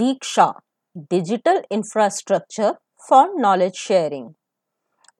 [0.00, 0.52] Diksha
[0.96, 2.72] digital infrastructure
[3.08, 4.28] for knowledge sharing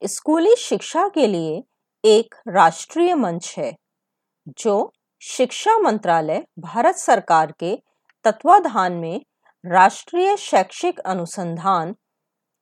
[0.04, 1.60] स्कूली शिक्षा के लिए
[2.04, 3.72] एक राष्ट्रीय मंच है,
[4.58, 7.76] जो शिक्षा मंत्रालय, भारत सरकार के
[8.24, 9.20] तत्वाधान में
[9.64, 11.94] राष्ट्रीय शैक्षिक अनुसंधान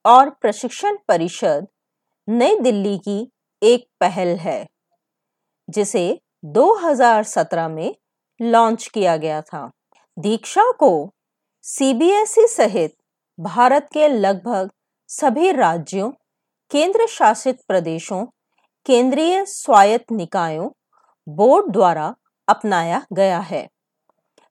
[0.06, 1.66] और प्रशिक्षण परिषद
[2.28, 3.30] नई दिल्ली की
[3.62, 4.64] एक पहल है,
[5.70, 7.94] जिसे 2017 में
[8.40, 9.70] लॉन्च किया गया था।
[10.18, 11.14] दीक्षा को
[11.70, 12.96] सीबीएसई सहित
[13.40, 14.70] भारत के लगभग
[15.08, 16.10] सभी राज्यों
[16.70, 18.26] केंद्र शासित प्रदेशों,
[18.86, 20.68] केंद्रीय स्वायत्त निकायों
[21.28, 22.14] बोर्ड द्वारा
[22.48, 23.68] अपनाया गया है।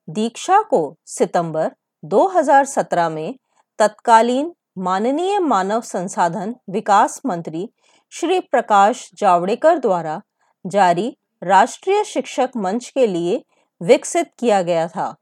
[0.08, 1.70] दीक्षा को सितंबर
[2.04, 3.34] 2017 में
[3.78, 7.72] तत्कालीन माननीय मानव संसाधन विकास मंत्री
[8.10, 10.22] श्री प्रकाश जावड़ेकर द्वारा
[10.66, 13.44] जारी राष्ट्रीय शिक्षक मंच के लिए
[13.82, 15.14] विकसित किया गया था।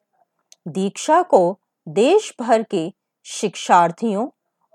[0.69, 2.93] दीक्षा को देश भर के
[3.27, 4.29] शिक्षार्थियों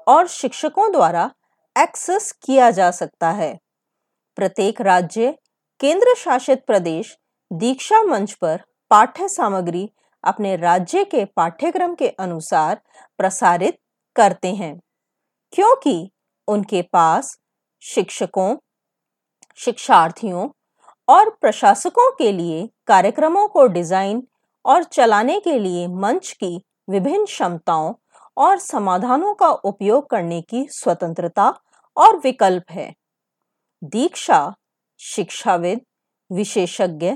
[0.08, 1.30] और शिक्षकों द्वारा
[1.76, 3.58] एक्सेस किया जा सकता है।
[4.38, 5.32] प्रत्येक राज्य
[5.80, 7.18] केंद्र शासित प्रदेश,
[7.52, 9.90] दीक्षा मंच पर पाठ्य सामग्री
[10.24, 12.82] अपने राज्य के पाठ्यक्रम के अनुसार
[13.20, 13.78] प्रसारित
[14.16, 14.80] करते हैं,
[15.54, 16.10] क्योंकि
[16.48, 17.38] उनके पास
[17.84, 18.56] शिक्षकों,
[19.60, 20.50] शिक्षार्थियों
[21.08, 24.28] और प्रशासकों के लिए कार्यक्रमों को डिज़ाइन
[24.66, 26.58] और चलाने के लिए मंच की
[26.90, 27.94] विभिन्न क्षमताओं
[28.38, 31.60] और समाधानों का उपयोग करने की स्वतंत्रता
[31.98, 32.96] और विकल्प है।
[33.84, 34.56] दीक्षा,
[35.00, 35.82] शिक्षाविद,
[36.32, 37.12] विशेषज्ञ,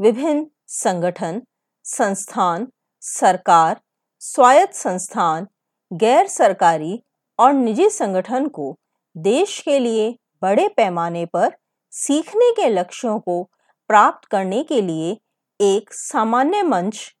[0.00, 1.42] विभिन्न संगठन,
[1.84, 2.66] संस्थान,
[3.00, 3.80] सरकार,
[4.20, 5.46] स्वायत्त संस्थान,
[5.92, 7.02] गैर सरकारी
[7.38, 8.78] और निजी संगठन को
[9.16, 11.56] देश के लिए बड़े पैमाने पर
[11.90, 13.42] सीखने के लक्ष्यों को
[13.88, 15.16] प्राप्त करने के लिए
[15.60, 17.14] एक सामान्य मंच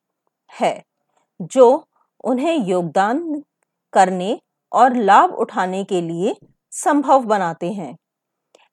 [0.60, 0.84] है।
[1.42, 1.88] जो
[2.24, 3.42] उन्हें योगदान
[3.92, 4.40] करने
[4.72, 6.34] और लाभ उठाने के लिए
[6.72, 7.96] संभव बनाते हैं।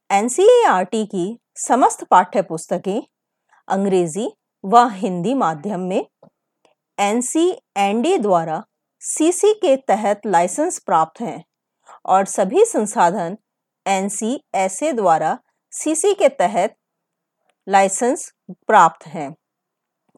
[0.09, 3.01] एनसीईआरटी की समस्त पाठ्य पुस्तकें
[3.67, 4.29] अंग्रेज़ी
[4.63, 6.05] व हिंदी माध्यम में
[6.97, 8.63] एनसीएनडी द्वारा
[9.01, 11.43] सीसी के तहत लाइसेंस प्राप्त हैं
[12.05, 13.37] और सभी संसाधन
[13.85, 15.37] एनसीएसए द्वारा
[15.71, 16.75] सीसी के तहत
[17.67, 18.31] लाइसेंस
[18.67, 19.35] प्राप्त हैं।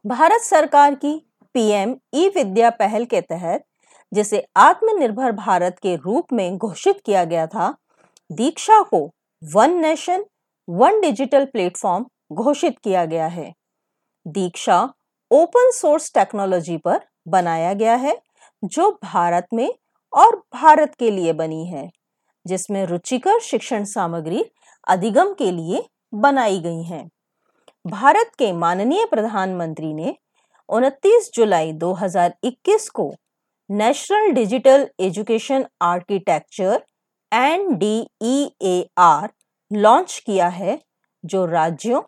[0.06, 3.64] भारत सरकार की पीएम ई विद्या पहल के तहत,
[4.12, 7.74] जिसे आत्मनिर्भर भारत के रूप में घोषित किया गया था,
[8.32, 9.10] दीक्षा को
[9.54, 10.24] one nation,
[10.68, 13.52] one digital platform घोषित किया गया है।
[14.26, 14.82] दीक्षा
[15.30, 18.18] ओपन सोर्स टेक्नोलॉजी पर बनाया गया है,
[18.64, 19.74] जो भारत में
[20.12, 21.90] और भारत के लिए बनी है,
[22.46, 24.44] जिसमें रुचिकर शिक्षण सामग्री
[24.88, 25.84] अधिगम के लिए
[26.14, 27.08] बनाई गई हैं।
[27.86, 30.16] भारत के माननीय प्रधानमंत्री ने
[30.72, 33.04] 29 जुलाई 2021 को
[33.70, 36.80] national digital education architecture
[37.32, 39.28] N D E A R
[39.70, 40.78] launch किया है,
[41.24, 42.00] जो राज्यों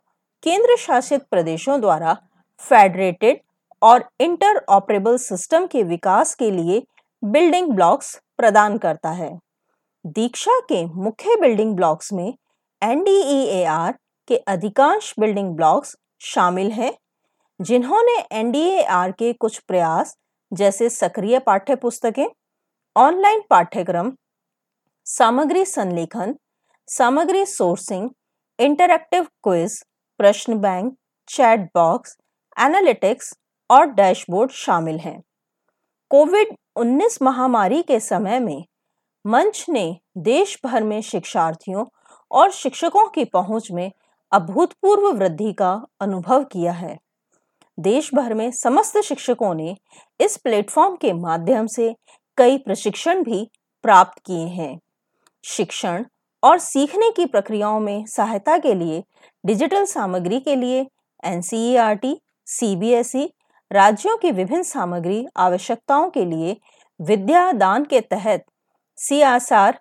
[0.42, 2.16] केंद्र शासित प्रदेशों द्वारा
[2.60, 3.40] फेडरेटेड
[3.82, 6.82] और इंटर ऑपरेबल सिस्टम के विकास के लिए
[7.22, 9.30] बिल्डिंग ब्लॉक्स प्रदान करता है।
[10.04, 12.26] दीक्षा के मुख्य बिल्डिंग ब्लॉक्स में
[12.82, 13.98] एनडीईएआर
[14.28, 16.92] के अधिकांश बिल्डिंग ब्लॉक्स शामिल हैं।
[17.60, 20.16] जिन्होंने एनडीएआर के कुछ प्रयास,
[20.52, 22.26] जैसे सक्रिय पाठ्य पुस्तकें
[22.96, 24.12] ऑनलाइन पाठ्यक्रम,
[25.04, 26.34] सामग्री संलेखन,
[26.88, 28.10] सामग्री सोर्सिंग,
[28.58, 29.82] इंटरैक्टिव क्विज,
[30.18, 30.96] प्रश्न बैंक,
[31.28, 32.16] चैट बॉक्स,
[32.60, 33.34] एनालिटिक्स
[33.70, 35.22] और डैशबोर्ड शामिल हैं।
[36.10, 38.64] कोविड 19 महामारी के समय में
[39.26, 41.84] मंच ने देश भर में शिक्षार्थियों
[42.30, 43.92] और शिक्षकों की पहुँच में
[44.32, 46.98] अभूतपूर्व वृद्धि का अनुभव किया है।
[47.78, 49.76] देश भर में समस्त शिक्षकों ने
[50.20, 51.96] इस प्लेटफॉर्म के माध्यम से
[52.36, 53.50] कई प्रशिक्षण भी
[53.82, 54.80] प्राप्त किए हैं।
[55.44, 56.04] शिक्षण
[56.44, 59.04] और सीखने की प्रक्रियाओं में सहायता के लिए
[59.46, 60.86] डिजिटल सामग्री के लिए
[61.24, 63.32] एनसीईआरटी, सीबीएसई
[63.72, 66.60] राज्यों की विभिन्न सामग्री आवश्यकताओं के लिए
[67.00, 68.44] विद्या दान के तहत
[68.96, 69.80] सीआरआर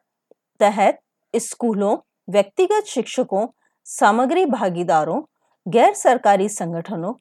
[0.59, 0.99] तहत
[1.35, 1.97] स्कूलों,
[2.29, 3.47] व्यक्तिगत शिक्षकों,
[3.85, 5.21] सामग्री भागीदारों,
[5.67, 7.13] गैर सरकारी संगठनों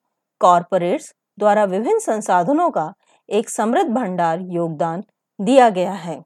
[0.43, 2.93] कॉरपोरेट्स द्वारा विभिन्न संसाधनों का
[3.29, 5.03] एक समृद्ध भंडार योगदान
[5.41, 6.21] दिया गया है।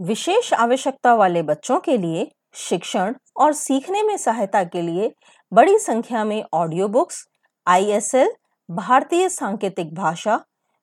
[0.00, 5.12] विशेष आवश्यकता वाले बच्चों के लिए शिक्षण और सीखने में सहायता के लिए
[5.52, 7.24] बड़ी संख्या में ऑडियो बुक्स
[7.66, 8.32] आईएसएल
[8.68, 10.36] भारतीय सांकेतिक भाषा,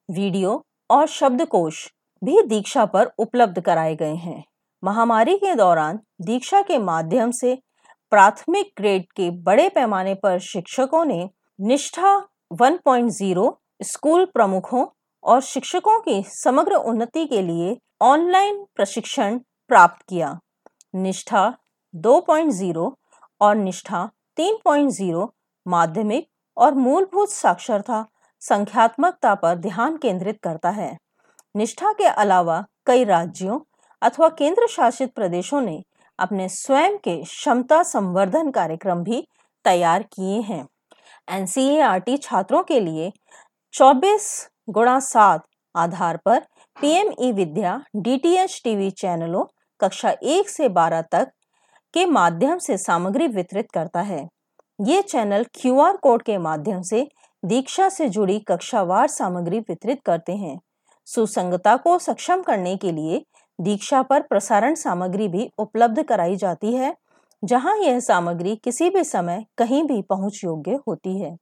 [0.10, 1.88] वीडियो और शब्दकोश
[2.22, 4.44] भी दीक्षा पर उपलब्ध कराए गए हैं।
[4.84, 7.58] महामारी के दौरान दीक्षा के माध्यम से
[8.12, 11.30] प्राथमिक ग्रेड के बड़े पैमाने पर शिक्षकों ने
[11.60, 12.18] निष्ठा
[12.52, 13.52] 1.0
[13.82, 14.86] स्कूल प्रमुखों
[15.24, 20.40] और शिक्षकों की समग्र उन्नति के लिए ऑनलाइन प्रशिक्षण प्राप्त किया।
[20.96, 21.58] निष्ठा
[21.96, 22.92] 2.0
[23.42, 25.28] और निष्ठा 3.0
[25.68, 28.06] माध्यमिक और मूलभूत साक्षरता
[28.40, 30.98] संख्यात्मकता पर ध्यान केंद्रित करता है।
[31.56, 33.60] निष्ठा के अलावा कई राज्यों
[34.02, 35.84] अथवा केंद्र शासित प्रदेशों ने
[36.20, 39.28] अपने स्वयं के क्षमता संवर्धन कार्यक्रम भी
[39.66, 40.68] तैयार किए हैं।
[41.28, 43.12] एनसीईआरटी छात्रों के लिए
[43.74, 44.30] 24
[44.70, 45.40] गुणा सात
[45.76, 46.40] आधार पर
[46.78, 49.44] पीएमई विद्या डीटीएच टीवी चैनलों
[49.80, 51.32] कक्षा एक से बारह तक
[51.94, 54.28] के माध्यम से सामग्री वितरित करता है।
[54.80, 57.08] ये चैनल क्यूआर कोड के माध्यम से
[57.44, 60.58] दीक्षा से जुड़ी कक्षावार सामग्री वितरित करते हैं।
[61.08, 63.22] सुसंगता को सक्षम करने के लिए
[63.60, 66.96] दीक्षा पर प्रसारण सामग्री भी उपलब्ध कराई जाती है।
[67.44, 71.36] जहाँ यह सामग्री किसी भी समय कहीं भी पहुँच योग्य होती है।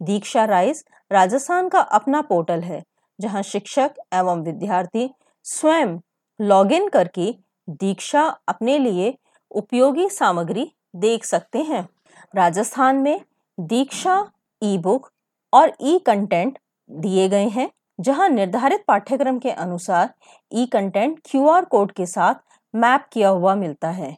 [0.00, 2.82] दीक्षा राइस राजस्थान का अपना पोर्टल है,
[3.18, 5.08] जहाँ शिक्षक एवं विद्यार्थी
[5.44, 5.98] स्वयं
[6.40, 7.34] लॉगिन करके
[7.70, 9.14] दीक्षा अपने लिए
[9.50, 11.88] उपयोगी सामग्री देख सकते हैं।
[12.34, 13.20] राजस्थान में
[13.58, 14.24] दीक्षा
[14.62, 15.10] ई बुक
[15.52, 16.58] और ई कंटेंट
[16.90, 20.14] दिए गए हैं, जहाँ निर्धारित पाठ्यक्रम के अनुसार
[20.52, 22.34] ई कंटेंट क्यूआर कोड के साथ
[22.74, 24.16] मैप किया हुआ मिलता है।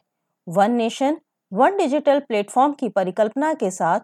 [0.51, 1.17] One nation,
[1.53, 3.99] one digital platform की परिकल्पना के साथ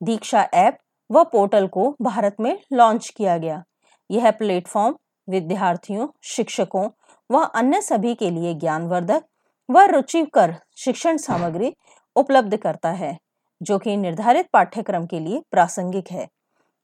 [0.00, 0.78] दीक्षा ऐप
[1.10, 3.62] व पोर्टल को भारत में लॉन्च किया गया।
[4.10, 4.94] यह प्लेटफॉर्म
[5.28, 6.88] विद्यार्थियों, शिक्षकों
[7.30, 9.24] व अन्य सभी के लिए ज्ञानवर्धक
[9.70, 11.74] व रुचिकर शिक्षण सामग्री
[12.16, 13.16] उपलब्ध करता है,
[13.62, 16.28] जो कि निर्धारित पाठ्यक्रम के लिए प्रासंगिक है।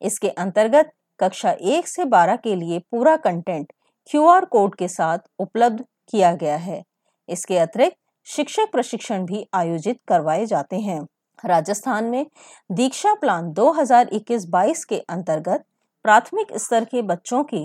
[0.02, 3.72] इसके अंतर्गत कक्षा एक से बारह के लिए पूरा कंटेंट
[4.10, 6.82] क्यूआर कोड के साथ उपलब्ध किया गया है।
[7.28, 7.96] इसके अतिरिक्त
[8.26, 11.00] शिक्षक प्रशिक्षण भी आयोजित करवाए जाते हैं।
[11.44, 12.26] राजस्थान में
[12.70, 15.64] दीक्षा प्लान 2021-22 के अंतर्गत
[16.04, 17.64] प्राथमिक स्तर के बच्चों के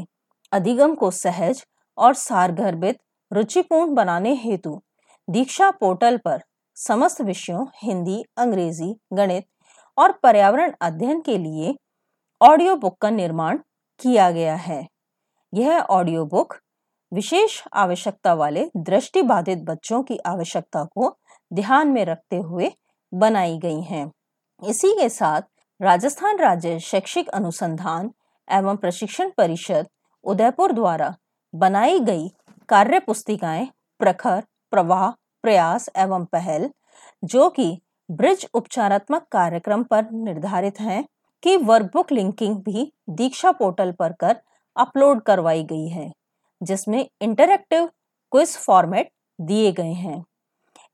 [0.51, 1.63] अधिगम को सहज
[1.97, 2.97] और सारगर्भित,
[3.31, 4.79] रुचिपूर्ण बनाने हेतु
[5.27, 6.41] दीक्षा पोर्टल पर
[6.77, 9.45] समस्त विषयों हिंदी, अंग्रेज़ी, गणित
[9.97, 11.75] और पर्यावरण अध्ययन के लिए
[12.41, 13.57] ऑडियो बुक का निर्माण
[13.99, 14.87] किया गया है।
[15.53, 16.53] यह ऑडियो बुक
[17.13, 21.17] विशेष आवश्यकता वाले दृष्टि बाधित बच्चों की आवश्यकता को
[21.53, 22.71] ध्यान में रखते हुए
[23.13, 24.11] बनाई गई हैं।
[24.67, 25.41] इसी के साथ
[25.81, 28.11] राजस्थान राज्य शैक्षिक अनुसंधान
[28.51, 29.87] एवं प्रशिक्षण परिषद
[30.23, 31.15] उदयपुर द्वारा
[31.55, 32.27] बनाई गई
[32.69, 33.67] कार्य पुस्तिकाएँ
[33.99, 35.11] प्रखर, प्रवाह,
[35.43, 36.69] प्रयास एवं पहल,
[37.23, 37.79] जो कि
[38.11, 41.03] ब्रिज उपचारात्मक कार्यक्रम पर निर्धारित हैं
[41.43, 44.41] की वर्कबुक लिंकिंग भी दीक्षा पोर्टल पर कर
[44.77, 46.11] अपलोड करवाई गई है।
[46.61, 47.85] जिसमें इंटरैक्टिव
[48.31, 49.11] क्विज फॉर्मेट
[49.41, 50.23] दिए गए हैं।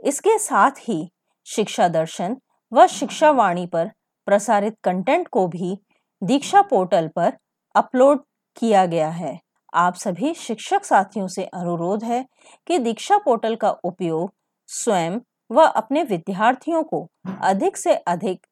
[0.05, 1.11] इसके साथ ही
[1.45, 2.37] शिक्षा दर्शन
[2.73, 3.91] व शिक्षा वाणी पर
[4.25, 5.77] प्रसारित कंटेंट को भी
[6.23, 7.33] दीक्षा पोर्टल पर
[7.75, 8.23] अपलोड
[8.57, 9.39] किया गया है।
[9.73, 12.25] आप सभी शिक्षक साथियों से अनुरोध है
[12.67, 14.33] कि दीक्षा पोर्टल का उपयोग
[14.67, 15.19] स्वयं
[15.51, 17.07] व अपने विद्यार्थियों को
[17.41, 18.45] अधिक से अधिक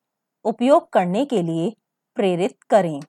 [0.46, 1.74] उपयोग करने के लिए
[2.16, 3.04] प्रेरित करें।